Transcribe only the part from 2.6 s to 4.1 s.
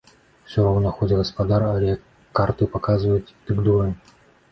паказваюць, дык дурань!